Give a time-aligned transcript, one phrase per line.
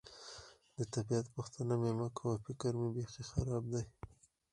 [0.77, 3.83] د طبیعت پوښتنه مې مه کوه، فکر مې بېخي خراب دی.